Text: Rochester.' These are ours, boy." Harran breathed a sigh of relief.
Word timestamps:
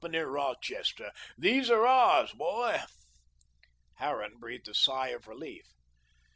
Rochester.' 0.25 1.11
These 1.37 1.69
are 1.69 1.85
ours, 1.85 2.33
boy." 2.33 2.79
Harran 3.97 4.39
breathed 4.39 4.67
a 4.69 4.73
sigh 4.73 5.09
of 5.09 5.27
relief. 5.27 5.67